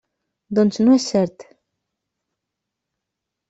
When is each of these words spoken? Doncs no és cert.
Doncs 0.59 0.79
no 0.87 0.95
és 1.01 1.05
cert. 1.11 1.47